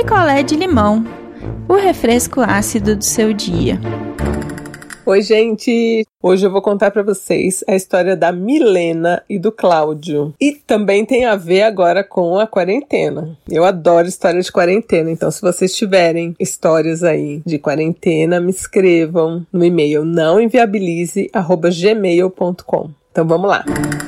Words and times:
picolé 0.00 0.42
de 0.42 0.56
limão, 0.56 1.04
o 1.68 1.74
refresco 1.74 2.40
ácido 2.40 2.96
do 2.96 3.04
seu 3.04 3.34
dia. 3.34 3.78
Oi, 5.04 5.20
gente! 5.20 6.06
Hoje 6.22 6.46
eu 6.46 6.50
vou 6.50 6.62
contar 6.62 6.90
para 6.90 7.02
vocês 7.02 7.62
a 7.68 7.76
história 7.76 8.16
da 8.16 8.32
Milena 8.32 9.22
e 9.28 9.38
do 9.38 9.52
Cláudio. 9.52 10.32
E 10.40 10.52
também 10.52 11.04
tem 11.04 11.26
a 11.26 11.36
ver 11.36 11.64
agora 11.64 12.02
com 12.02 12.38
a 12.38 12.46
quarentena. 12.46 13.36
Eu 13.46 13.62
adoro 13.62 14.08
história 14.08 14.40
de 14.40 14.50
quarentena, 14.50 15.10
então 15.10 15.30
se 15.30 15.42
vocês 15.42 15.74
tiverem 15.74 16.34
histórias 16.40 17.04
aí 17.04 17.42
de 17.44 17.58
quarentena, 17.58 18.40
me 18.40 18.52
escrevam 18.52 19.46
no 19.52 19.62
e-mail 19.62 20.02
não 20.02 20.40
inviabilize@gmail.com. 20.40 22.90
Então 23.12 23.28
vamos 23.28 23.50
lá. 23.50 23.66
A 23.66 23.99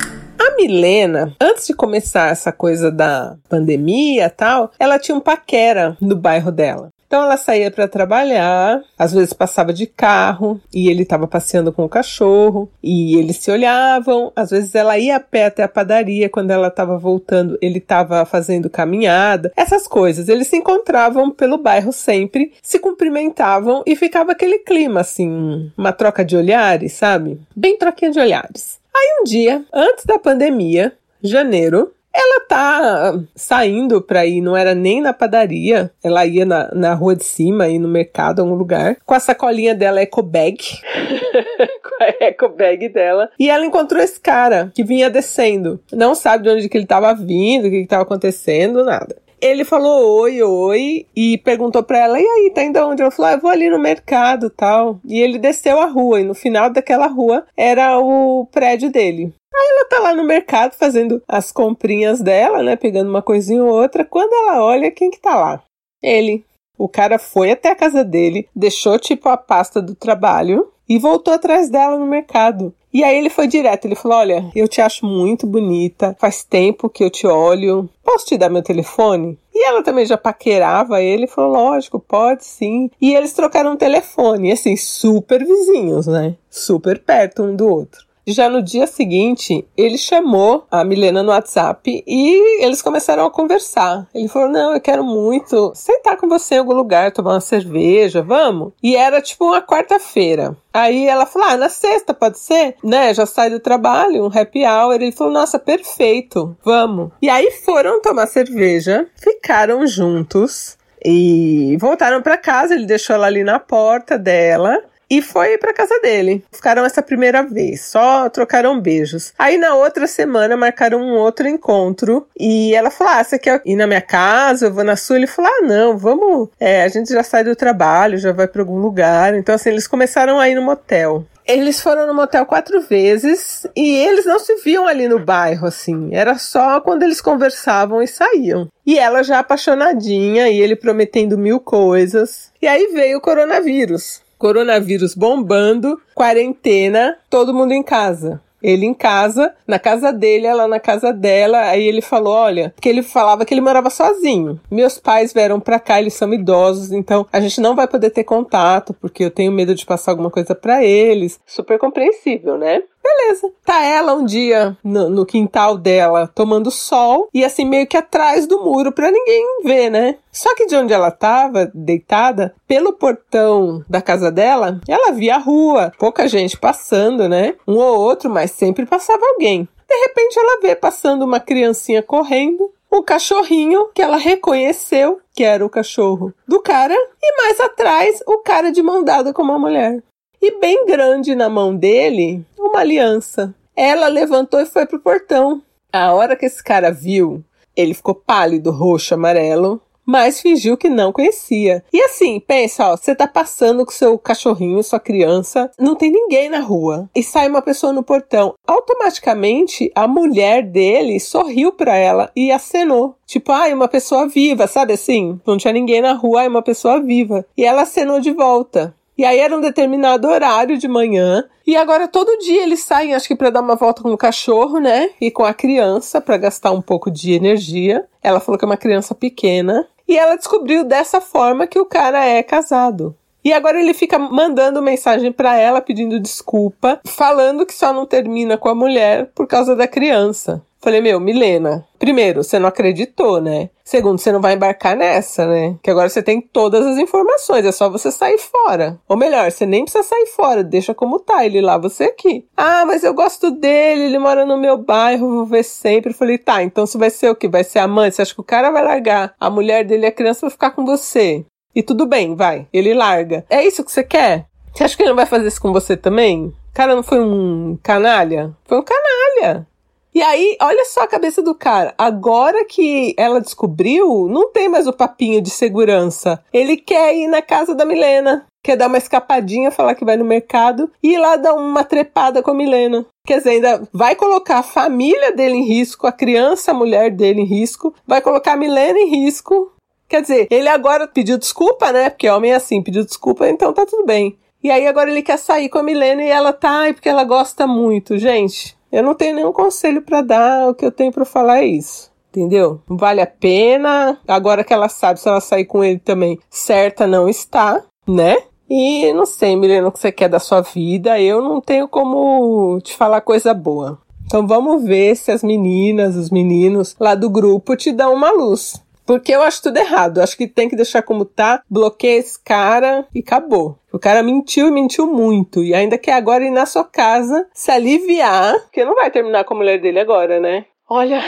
Milena, 0.63 1.35
antes 1.41 1.67
de 1.67 1.75
começar 1.75 2.31
essa 2.31 2.53
coisa 2.53 2.89
da 2.89 3.37
pandemia 3.49 4.31
tal, 4.31 4.71
ela 4.79 4.97
tinha 4.97 5.17
um 5.17 5.21
paquera 5.21 5.97
no 6.01 6.15
bairro 6.15 6.53
dela. 6.53 6.91
Então 7.05 7.25
ela 7.25 7.37
saía 7.37 7.71
para 7.71 7.89
trabalhar, 7.89 8.81
às 8.97 9.13
vezes 9.13 9.33
passava 9.33 9.73
de 9.73 9.87
carro 9.87 10.61
e 10.73 10.89
ele 10.89 11.03
estava 11.03 11.27
passeando 11.27 11.73
com 11.73 11.85
o 11.85 11.89
cachorro 11.89 12.71
e 12.83 13.17
eles 13.19 13.37
se 13.39 13.51
olhavam. 13.51 14.33
Às 14.37 14.51
vezes 14.51 14.75
ela 14.75 14.97
ia 14.97 15.17
a 15.17 15.21
pé 15.21 15.47
até 15.47 15.65
a 15.65 15.69
padaria, 15.69 16.31
quando 16.31 16.53
ela 16.53 16.69
estava 16.69 16.97
voltando, 16.97 17.59
ele 17.61 17.79
estava 17.79 18.25
fazendo 18.25 18.71
caminhada. 18.71 19.53
Essas 19.57 19.87
coisas. 19.87 20.29
Eles 20.29 20.47
se 20.47 20.57
encontravam 20.57 21.31
pelo 21.31 21.59
bairro 21.59 21.93
sempre, 21.93 22.53
se 22.63 22.79
cumprimentavam 22.79 23.83
e 23.85 23.95
ficava 23.95 24.33
aquele 24.33 24.61
clima 24.61 25.01
assim, 25.01 25.71
uma 25.77 25.93
troca 25.93 26.25
de 26.25 26.37
olhares, 26.37 26.93
sabe? 26.93 27.39
Bem 27.55 27.77
troquinha 27.77 28.13
de 28.13 28.21
olhares. 28.21 28.81
Aí 28.95 29.21
um 29.21 29.25
dia, 29.25 29.65
antes 29.73 30.05
da 30.05 30.19
pandemia, 30.19 30.93
janeiro, 31.23 31.93
ela 32.15 32.41
tá 32.47 33.19
saindo 33.35 34.03
pra 34.03 34.27
ir, 34.27 34.41
não 34.43 34.57
era 34.57 34.75
nem 34.75 35.01
na 35.01 35.15
padaria, 35.15 35.91
ela 36.05 36.27
ia 36.27 36.45
na, 36.45 36.71
na 36.75 36.95
rua 36.95 37.17
de 37.17 37.25
cima, 37.25 37.69
ir 37.69 37.79
no 37.79 37.89
mercado, 37.89 38.41
algum 38.41 38.55
lugar, 38.55 38.97
com 39.07 39.15
a 39.15 39.21
sacolinha 39.21 39.75
dela 39.75 40.01
eco 40.01 40.23
bag, 40.23 40.59
com 41.83 42.05
a 42.05 42.25
eco 42.27 42.49
bag 42.51 42.89
dela, 42.91 43.31
e 43.39 43.49
ela 43.49 43.65
encontrou 43.65 44.03
esse 44.03 44.21
cara 44.21 44.71
que 44.75 44.85
vinha 44.85 45.09
descendo. 45.09 45.81
Não 45.91 46.15
sabe 46.15 46.45
de 46.45 46.51
onde 46.51 46.69
que 46.69 46.77
ele 46.77 46.87
tava 46.87 47.15
vindo, 47.15 47.67
o 47.67 47.71
que 47.71 47.83
que 47.83 47.89
tava 47.89 48.03
acontecendo, 48.03 48.85
nada 48.85 49.17
ele 49.43 49.65
falou 49.65 50.21
oi, 50.21 50.41
oi, 50.41 51.07
e 51.17 51.37
perguntou 51.39 51.83
pra 51.83 51.99
ela, 51.99 52.21
e 52.21 52.25
aí, 52.25 52.53
tá 52.55 52.63
indo 52.63 52.79
onde? 52.79 53.03
Ela 53.03 53.11
falou, 53.11 53.33
ah, 53.33 53.35
eu 53.35 53.41
vou 53.41 53.51
ali 53.51 53.69
no 53.69 53.79
mercado 53.79 54.49
tal. 54.49 55.01
E 55.05 55.21
ele 55.21 55.37
desceu 55.37 55.81
a 55.81 55.87
rua, 55.87 56.21
e 56.21 56.25
no 56.25 56.33
final 56.33 56.71
daquela 56.71 57.09
rua 57.09 57.45
era 57.57 57.99
o 57.99 58.47
prédio 58.53 58.91
dele. 58.91 59.35
Aí 59.53 59.69
ela 59.77 59.89
tá 59.89 59.99
lá 59.99 60.15
no 60.15 60.25
mercado 60.25 60.75
fazendo 60.75 61.21
as 61.27 61.51
comprinhas 61.51 62.21
dela, 62.21 62.63
né? 62.63 62.77
Pegando 62.77 63.11
uma 63.11 63.21
coisinha 63.21 63.63
ou 63.63 63.71
outra. 63.71 64.05
Quando 64.05 64.33
ela 64.33 64.65
olha, 64.65 64.91
quem 64.91 65.11
que 65.11 65.21
tá 65.21 65.35
lá? 65.35 65.63
Ele. 66.01 66.45
O 66.79 66.89
cara 66.89 67.19
foi 67.19 67.51
até 67.51 67.71
a 67.71 67.77
casa 67.77 68.03
dele, 68.03 68.49
deixou 68.57 68.99
tipo 68.99 69.29
a 69.29 69.37
pasta 69.37 69.83
do 69.83 69.95
trabalho 69.95 70.73
e 70.89 70.99
voltou 70.99 71.35
atrás 71.35 71.69
dela 71.69 71.99
no 71.99 72.07
mercado. 72.07 72.75
E 72.93 73.03
aí 73.03 73.17
ele 73.17 73.31
foi 73.31 73.47
direto, 73.47 73.87
ele 73.87 73.95
falou: 73.95 74.19
"Olha, 74.19 74.51
eu 74.55 74.69
te 74.69 74.81
acho 74.81 75.07
muito 75.07 75.47
bonita. 75.47 76.17
Faz 76.19 76.45
tempo 76.45 76.91
que 76.91 77.03
eu 77.03 77.11
te 77.11 77.27
olho. 77.27 77.89
Posso 78.05 78.27
te 78.27 78.37
dar 78.37 78.51
meu 78.51 78.63
telefone?" 78.63 79.39
E 79.55 79.65
ela 79.65 79.83
também 79.83 80.05
já 80.05 80.17
paquerava 80.19 81.01
ele, 81.01 81.27
falou: 81.27 81.53
"Lógico, 81.53 81.99
pode 81.99 82.45
sim". 82.45 82.91
E 83.01 83.15
eles 83.15 83.33
trocaram 83.33 83.73
um 83.73 83.77
telefone, 83.77 84.53
assim, 84.53 84.77
super 84.77 85.45
vizinhos, 85.45 86.07
né? 86.07 86.35
Super 86.51 86.99
perto 86.99 87.43
um 87.43 87.57
do 87.57 87.69
outro. 87.69 88.12
Já 88.27 88.49
no 88.49 88.63
dia 88.63 88.87
seguinte, 88.87 89.67
ele 89.77 89.99
chamou 89.99 90.65
a 90.71 90.85
Milena 90.85 91.25
no 91.25 91.31
WhatsApp 91.31 92.05
e 92.07 92.65
eles 92.65 92.81
começaram 92.81 93.25
a 93.25 93.31
conversar. 93.31 94.07
Ele 94.15 94.29
falou: 94.29 94.49
Não, 94.49 94.73
eu 94.73 94.81
quero 94.81 95.03
muito 95.03 95.73
sentar 95.75 96.17
com 96.17 96.29
você 96.29 96.55
em 96.55 96.59
algum 96.59 96.73
lugar, 96.73 97.11
tomar 97.11 97.33
uma 97.33 97.41
cerveja, 97.41 98.23
vamos? 98.23 98.73
E 98.81 98.95
era 98.95 99.21
tipo 99.21 99.47
uma 99.47 99.61
quarta-feira. 99.61 100.57
Aí 100.73 101.07
ela 101.07 101.27
falou: 101.27 101.49
Ah, 101.49 101.57
na 101.57 101.69
sexta 101.69 102.15
pode 102.15 102.39
ser? 102.39 102.77
Né? 102.83 103.13
Já 103.13 103.27
sai 103.27 103.51
do 103.51 103.59
trabalho, 103.59 104.25
um 104.25 104.31
happy 104.39 104.65
hour. 104.65 104.95
Ele 104.95 105.11
falou: 105.11 105.33
Nossa, 105.33 105.59
perfeito, 105.59 106.57
vamos. 106.65 107.11
E 107.21 107.29
aí 107.29 107.51
foram 107.65 108.01
tomar 108.01 108.29
cerveja, 108.29 109.09
ficaram 109.17 109.85
juntos 109.85 110.79
e 111.05 111.77
voltaram 111.81 112.23
para 112.23 112.39
casa. 112.39 112.75
Ele 112.75 112.87
deixou 112.87 113.17
ela 113.17 113.27
ali 113.27 113.43
na 113.43 113.59
porta 113.59 114.17
dela 114.17 114.79
e 115.13 115.21
foi 115.21 115.59
para 115.59 115.75
casa 115.75 116.01
dele. 116.01 116.43
Ficaram 116.51 116.87
essa 116.87 117.03
primeira 117.03 117.43
vez, 117.43 117.83
só 117.83 118.31
trocaram 118.31 118.81
beijos. 118.81 119.35
Aí 119.39 119.59
na 119.59 119.75
outra 119.75 120.07
semana 120.07 120.57
marcaram 120.57 121.03
um 121.03 121.17
outro 121.17 121.47
encontro 121.47 122.27
e 122.41 122.75
ela 122.75 122.91
falou: 122.91 123.13
Ah, 123.13 123.23
você 123.23 123.39
quer 123.39 123.61
ir 123.67 123.77
na 123.77 123.87
minha 123.87 124.01
casa? 124.01 124.67
Eu 124.67 124.73
vou 124.73 124.83
na 124.83 124.97
sua. 124.97 125.17
Ele 125.17 125.27
falou: 125.27 125.51
Ah, 125.55 125.67
não, 125.67 125.99
vamos. 125.99 126.49
É, 126.59 126.83
a 126.83 126.89
gente 126.89 127.13
já 127.13 127.23
sai 127.23 127.45
do 127.45 127.55
trabalho, 127.55 128.17
já 128.17 128.33
vai 128.33 128.49
para 128.49 128.63
algum 128.63 128.79
lugar. 128.79 129.35
Então, 129.35 129.55
assim, 129.55 129.69
eles 129.69 129.87
começaram 129.87 130.41
a 130.41 130.49
ir 130.49 130.55
no 130.55 130.63
motel. 130.63 131.27
Eles 131.47 131.83
foram 131.83 132.07
no 132.07 132.15
motel 132.15 132.47
quatro 132.47 132.81
vezes 132.81 133.67
e 133.77 133.97
eles 133.97 134.25
não 134.25 134.39
se 134.39 134.55
viam 134.63 134.87
ali 134.87 135.09
no 135.09 135.19
bairro, 135.19 135.67
assim. 135.67 136.09
Era 136.13 136.39
só 136.39 136.81
quando 136.81 137.03
eles 137.03 137.21
conversavam 137.21 138.01
e 138.01 138.07
saíam. 138.07 138.69
E 138.87 138.99
ela 138.99 139.23
já 139.23 139.41
apaixonadinha 139.41 140.49
e 140.49 140.59
ele 140.59 140.77
prometendo 140.77 141.37
mil 141.37 141.61
coisas. 141.61 142.51
E 142.63 142.67
aí 142.67 142.93
veio 142.95 143.19
o 143.19 143.21
coronavírus 143.21 144.23
coronavírus 144.43 145.15
bombando, 145.15 146.01
quarentena, 146.17 147.17
todo 147.31 147.55
mundo 147.55 147.71
em 147.71 147.83
casa. 147.83 148.41
Ele 148.61 148.87
em 148.87 148.95
casa, 148.95 149.55
na 149.67 149.79
casa 149.79 150.13
dele, 150.13 150.47
ela 150.47 150.67
na 150.67 150.81
casa 150.81 151.13
dela. 151.13 151.61
Aí 151.63 151.85
ele 151.85 152.01
falou: 152.01 152.33
Olha, 152.33 152.75
que 152.81 152.89
ele 152.89 153.03
falava 153.03 153.45
que 153.45 153.55
ele 153.55 153.61
morava 153.61 153.89
sozinho. 153.89 154.61
Meus 154.71 154.99
pais 154.99 155.33
vieram 155.33 155.61
pra 155.61 155.79
cá, 155.79 156.01
eles 156.01 156.15
são 156.15 156.33
idosos, 156.33 156.93
então 156.93 157.27
a 157.33 157.41
gente 157.41 157.61
não 157.61 157.77
vai 157.77 157.87
poder 157.87 158.11
ter 158.11 158.25
contato, 158.25 158.95
porque 158.95 159.25
eu 159.25 159.31
tenho 159.31 159.53
medo 159.53 159.75
de 159.75 159.87
passar 159.87 160.13
alguma 160.13 160.31
coisa 160.31 160.55
para 160.55 160.85
eles. 160.85 161.41
Super 161.47 161.79
compreensível, 161.79 162.59
né? 162.59 162.83
Beleza. 163.03 163.51
Tá 163.65 163.85
ela 163.85 164.15
um 164.15 164.25
dia 164.25 164.77
no, 164.83 165.09
no, 165.09 165.27
quintal 165.27 165.77
dela 165.77 166.31
tomando 166.35 166.71
sol 166.71 167.29
e 167.35 167.45
assim 167.45 167.65
meio 167.65 167.87
que 167.87 167.97
atrás 167.97 168.47
do 168.47 168.63
muro 168.63 168.93
para 168.93 169.11
ninguém 169.11 169.63
ver, 169.65 169.91
né? 169.91 170.17
Só 170.31 170.55
que 170.55 170.67
de 170.67 170.77
onde 170.77 170.93
ela 170.93 171.11
tava, 171.11 171.71
deitada, 171.75 172.55
pelo 172.67 172.93
portão 172.93 173.85
da 173.89 174.01
casa 174.01 174.31
dela, 174.31 174.81
ela 174.89 175.13
via 175.13 175.37
a 175.37 175.39
rua, 175.39 175.93
pouca 175.99 176.29
gente 176.29 176.57
passando, 176.57 177.29
né? 177.29 177.55
Um 177.67 177.77
ou 177.77 177.99
outro, 177.99 178.31
mas 178.31 178.53
sempre 178.53 178.87
passava 178.87 179.25
alguém. 179.35 179.69
De 179.89 179.95
repente 180.07 180.39
ela 180.39 180.61
vê 180.61 180.75
passando 180.75 181.23
uma 181.25 181.41
criancinha 181.41 182.03
correndo, 182.03 182.71
o 182.91 183.03
cachorrinho 183.03 183.89
que 183.95 184.03
ela 184.03 184.17
reconheceu 184.17 185.21
que 185.35 185.45
era 185.45 185.65
o 185.65 185.71
cachorro 185.71 186.33
do 186.47 186.61
cara, 186.61 186.95
e 186.95 187.43
mais 187.43 187.59
atrás 187.61 188.23
o 188.27 188.39
cara 188.39 188.71
de 188.71 188.83
mão 188.83 189.03
dada 189.03 189.33
com 189.33 189.43
uma 189.43 189.59
mulher 189.59 190.03
e 190.43 190.59
bem 190.59 190.85
grande 190.85 191.37
na 191.37 191.49
mão 191.49 191.75
dele 191.75 192.45
uma 192.59 192.81
aliança. 192.81 193.55
Ela 193.77 194.09
levantou 194.09 194.61
e 194.61 194.67
foi 194.67 194.85
pro 194.85 194.99
portão. 194.99 195.63
A 195.93 196.13
hora 196.13 196.35
que 196.35 196.45
esse 196.45 196.63
cara 196.63 196.91
viu, 196.91 197.45
ele 197.77 197.95
ficou 197.95 198.15
pálido, 198.15 198.73
roxo, 198.73 199.15
amarelo, 199.15 199.81
mas 200.05 200.41
fingiu 200.41 200.77
que 200.77 200.89
não 200.89 201.13
conhecia. 201.13 201.85
E 201.93 202.03
assim, 202.03 202.41
pensa, 202.41 202.93
ó, 202.93 202.97
você 202.97 203.15
tá 203.15 203.27
passando 203.27 203.85
com 203.87 203.93
seu 203.93 204.19
cachorrinho, 204.19 204.83
sua 204.83 204.99
criança, 204.99 205.71
não 205.79 205.95
tem 205.95 206.11
ninguém 206.11 206.49
na 206.49 206.61
rua 206.61 207.09
e 207.15 207.23
sai 207.23 207.49
uma 207.49 207.63
pessoa 207.63 207.93
no 207.93 208.03
portão. 208.03 208.55
Automaticamente, 208.67 209.91
a 209.95 210.09
mulher 210.09 210.65
dele 210.65 211.21
sorriu 211.21 211.73
para 211.73 211.97
ela 211.97 212.31
e 212.35 212.51
acenou. 212.51 213.15
Tipo, 213.27 213.53
ai, 213.53 213.73
ah, 213.73 213.75
uma 213.77 213.89
pessoa 213.89 214.27
viva, 214.27 214.67
sabe 214.67 214.95
assim? 214.95 215.41
Não 215.47 215.57
tinha 215.57 215.73
ninguém 215.73 216.03
na 216.03 216.13
rua, 216.13 216.41
ai, 216.41 216.49
uma 216.49 216.63
pessoa 216.63 217.01
viva. 217.01 217.47
E 217.57 217.65
ela 217.65 217.83
acenou 217.83 218.21
de 218.21 218.33
volta. 218.33 218.95
E 219.17 219.25
aí 219.25 219.39
era 219.39 219.57
um 219.57 219.61
determinado 219.61 220.29
horário 220.29 220.79
de 220.79 220.89
manhã. 220.89 221.45
E 221.67 221.77
agora 221.77 222.09
todo 222.09 222.39
dia 222.39 222.63
eles 222.63 222.81
saem, 222.81 223.15
acho 223.15 223.29
que 223.29 223.37
para 223.37 223.51
dar 223.51 223.61
uma 223.61 223.77
volta 223.77 224.03
com 224.03 224.13
o 224.13 224.19
cachorro, 224.19 224.79
né? 224.79 225.11
E 225.21 225.31
com 225.31 225.45
a 225.45 225.55
criança 225.55 226.21
para 226.21 226.37
gastar 226.37 226.73
um 226.73 226.83
pouco 226.83 227.11
de 227.11 227.33
energia. 227.33 228.07
Ela 228.23 228.41
falou 228.41 228.59
que 228.59 228.65
é 228.65 228.67
uma 228.67 228.77
criança 228.77 229.15
pequena. 229.15 229.87
E 230.09 230.19
ela 230.19 230.37
descobriu 230.37 230.85
dessa 230.85 231.21
forma 231.21 231.67
que 231.67 231.79
o 231.79 231.87
cara 231.87 232.25
é 232.25 232.43
casado. 232.43 233.17
E 233.45 233.53
agora 233.53 233.81
ele 233.81 233.95
fica 233.95 234.19
mandando 234.19 234.83
mensagem 234.83 235.33
para 235.33 235.57
ela 235.57 235.81
pedindo 235.81 236.21
desculpa, 236.21 237.01
falando 237.05 237.67
que 237.67 237.75
só 237.75 237.93
não 237.93 238.07
termina 238.07 238.57
com 238.57 238.69
a 238.69 238.75
mulher 238.75 239.31
por 239.35 239.47
causa 239.47 239.75
da 239.75 239.89
criança. 239.89 240.63
Falei, 240.83 241.01
meu, 241.01 241.21
Milena, 241.21 241.87
primeiro, 241.97 242.43
você 242.43 242.59
não 242.59 242.69
acreditou, 242.69 243.41
né? 243.41 243.71
Segundo, 243.85 244.19
você 244.19 244.33
não 244.33 244.41
vai 244.41 244.55
embarcar 244.55 244.97
nessa, 244.97 245.47
né? 245.47 245.77
Que 245.81 245.89
agora 245.89 246.09
você 246.09 246.21
tem 246.21 246.41
todas 246.41 246.85
as 246.85 246.99
informações, 246.99 247.65
é 247.65 247.71
só 247.71 247.89
você 247.89 248.11
sair 248.11 248.39
fora. 248.39 248.99
Ou 249.09 249.17
melhor, 249.17 249.49
você 249.53 249.65
nem 249.65 249.85
precisa 249.85 250.03
sair 250.03 250.27
fora, 250.27 250.65
deixa 250.65 250.93
como 250.93 251.21
tá, 251.21 251.47
ele 251.47 251.61
lá, 251.61 251.79
você 251.79 252.05
aqui. 252.05 252.45
Ah, 252.57 252.85
mas 252.85 253.05
eu 253.05 253.15
gosto 253.15 253.53
dele, 253.53 254.07
ele 254.07 254.19
mora 254.19 254.45
no 254.45 254.59
meu 254.59 254.77
bairro, 254.77 255.31
vou 255.31 255.47
ver 255.47 255.63
sempre. 255.63 256.13
Falei, 256.13 256.37
tá, 256.37 256.65
então 256.65 256.85
você 256.85 256.99
vai 256.99 257.11
ser 257.11 257.31
o 257.31 257.37
quê? 257.37 257.47
Vai 257.47 257.63
ser 257.63 257.79
a 257.79 257.87
mãe? 257.87 258.11
Você 258.11 258.23
acha 258.23 258.35
que 258.35 258.41
o 258.41 258.45
cara 258.45 258.73
vai 258.73 258.83
largar 258.83 259.37
a 259.39 259.49
mulher 259.49 259.85
dele 259.85 260.03
e 260.03 260.09
a 260.09 260.13
criança 260.13 260.41
vai 260.41 260.51
ficar 260.51 260.73
com 260.73 260.85
você? 260.85 261.45
E 261.75 261.83
tudo 261.83 262.07
bem, 262.07 262.35
vai, 262.35 262.67
ele 262.73 262.95
larga. 262.95 263.45
É 263.49 263.65
isso 263.65 263.85
que 263.85 263.93
você 263.93 264.05
quer? 264.05 264.47
Você 264.73 264.85
acha 264.85 264.97
que 264.97 265.03
ele 265.03 265.11
não 265.11 265.17
vai 265.17 265.27
fazer 265.27 265.49
isso 265.49 265.61
com 265.61 265.73
você 265.73 265.97
também? 265.97 266.53
Cara 266.73 266.95
não 266.95 267.03
foi 267.03 267.21
um 267.21 267.79
canalha? 267.83 268.57
Foi 268.65 268.79
um 268.79 268.83
canalha. 268.83 269.67
E 270.15 270.21
aí, 270.21 270.59
olha 270.61 270.85
só 270.85 271.03
a 271.03 271.09
cabeça 271.09 271.43
do 271.43 271.55
cara. 271.55 271.95
Agora 271.97 272.67
que 272.67 273.15
ela 273.17 273.41
descobriu, 273.41 274.29
não 274.29 274.53
tem 274.53 274.69
mais 274.69 274.87
o 274.87 274.93
papinho 274.93 275.41
de 275.41 275.49
segurança. 275.49 276.43
Ele 276.53 276.77
quer 276.77 277.15
ir 277.17 277.29
na 277.29 277.41
casa 277.41 277.75
da 277.75 277.87
Milena. 277.87 278.45
Quer 278.63 278.77
dar 278.77 278.89
uma 278.89 278.99
escapadinha, 278.99 279.71
falar 279.71 279.95
que 279.95 280.05
vai 280.05 280.17
no 280.17 280.25
mercado 280.25 280.91
e 281.03 281.15
ir 281.15 281.19
lá 281.19 281.37
dar 281.37 281.55
uma 281.55 281.83
trepada 281.83 282.43
com 282.43 282.51
a 282.51 282.55
Milena. 282.55 283.07
Quer 283.27 283.39
dizer, 283.39 283.51
ainda 283.51 283.89
vai 283.93 284.15
colocar 284.15 284.59
a 284.59 284.63
família 284.63 285.33
dele 285.33 285.57
em 285.57 285.65
risco, 285.65 286.07
a 286.07 286.13
criança, 286.13 286.71
a 286.71 286.75
mulher 286.75 287.11
dele 287.11 287.41
em 287.41 287.47
risco, 287.47 287.95
vai 288.07 288.21
colocar 288.21 288.53
a 288.53 288.57
Milena 288.57 288.99
em 288.99 289.09
risco. 289.25 289.72
Quer 290.13 290.21
dizer, 290.21 290.47
ele 290.51 290.69
agora 290.69 291.09
pediu 291.09 291.39
desculpa, 291.39 291.91
né? 291.91 292.11
Porque 292.11 292.29
homem 292.29 292.53
é 292.53 292.57
assim, 292.57 292.83
pediu 292.83 293.03
desculpa, 293.03 293.49
então 293.49 293.73
tá 293.73 293.87
tudo 293.87 294.05
bem. 294.05 294.37
E 294.63 294.71
aí 294.71 294.87
agora 294.87 295.11
ele 295.11 295.23
quer 295.23 295.39
sair 295.39 295.71
com 295.71 295.79
a 295.79 295.83
Milena 295.83 296.23
e 296.23 296.29
ela 296.29 296.53
tá, 296.53 296.83
porque 296.93 297.09
ela 297.09 297.25
gosta 297.25 297.67
muito. 297.67 298.19
Gente, 298.19 298.77
eu 298.93 299.03
não 299.03 299.15
tenho 299.15 299.35
nenhum 299.35 299.55
conselho 299.55 300.03
para 300.03 300.21
dar, 300.21 300.69
o 300.69 300.75
que 300.75 300.85
eu 300.85 300.93
tenho 300.93 301.11
para 301.11 301.25
falar 301.25 301.61
é 301.61 301.65
isso. 301.65 302.13
Entendeu? 302.29 302.83
Não 302.87 302.99
vale 302.99 303.23
a 303.23 303.27
pena. 303.27 304.21
Agora 304.29 304.63
que 304.63 304.75
ela 304.75 304.87
sabe 304.87 305.19
se 305.19 305.27
ela 305.27 305.41
sair 305.41 305.65
com 305.65 305.83
ele 305.83 305.99
também, 305.99 306.39
certa 306.51 307.07
não 307.07 307.27
está, 307.27 307.83
né? 308.07 308.37
E 308.69 309.11
não 309.15 309.25
sei, 309.25 309.57
Milena, 309.57 309.89
o 309.89 309.93
que 309.93 309.99
você 309.99 310.13
quer 310.13 310.29
da 310.29 310.39
sua 310.39 310.61
vida. 310.61 311.19
Eu 311.19 311.41
não 311.41 311.59
tenho 311.59 311.89
como 311.89 312.79
te 312.83 312.95
falar 312.95 313.23
coisa 313.23 313.55
boa. 313.55 313.99
Então 314.27 314.47
vamos 314.47 314.85
ver 314.85 315.17
se 315.17 315.33
as 315.33 315.43
meninas, 315.43 316.17
os 316.17 316.29
meninos 316.29 316.95
lá 317.01 317.15
do 317.15 317.31
grupo 317.31 317.75
te 317.75 317.91
dão 317.93 318.13
uma 318.13 318.31
luz. 318.31 318.79
Porque 319.13 319.31
eu 319.31 319.43
acho 319.43 319.65
tudo 319.65 319.77
errado. 319.77 320.23
Acho 320.23 320.35
que 320.35 320.47
tem 320.47 320.71
que 320.71 320.75
deixar 320.75 321.03
como 321.03 321.27
tá, 321.27 321.61
bloqueia 321.69 322.19
esse 322.19 322.43
cara 322.43 323.07
e 323.15 323.19
acabou. 323.19 323.77
O 323.93 323.99
cara 323.99 324.23
mentiu 324.23 324.69
e 324.69 324.71
mentiu 324.71 325.07
muito. 325.07 325.63
E 325.63 325.75
ainda 325.75 325.99
quer 325.99 326.15
agora 326.15 326.43
ir 326.43 326.51
na 326.51 326.65
sua 326.65 326.83
casa 326.83 327.47
se 327.53 327.71
aliviar. 327.71 328.59
Porque 328.61 328.87
não 328.87 328.95
vai 328.95 329.11
terminar 329.11 329.45
com 329.45 329.53
a 329.53 329.57
mulher 329.59 329.79
dele 329.79 330.01
agora, 330.01 330.41
né? 330.41 330.65
Olha, 330.89 331.23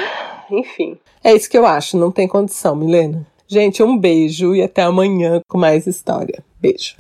enfim. 0.50 0.96
É 1.22 1.34
isso 1.34 1.50
que 1.50 1.58
eu 1.58 1.66
acho. 1.66 1.98
Não 1.98 2.10
tem 2.10 2.26
condição, 2.26 2.74
Milena. 2.74 3.26
Gente, 3.46 3.82
um 3.82 3.98
beijo 3.98 4.54
e 4.54 4.62
até 4.62 4.80
amanhã 4.80 5.42
com 5.46 5.58
mais 5.58 5.86
história. 5.86 6.42
Beijo. 6.58 6.96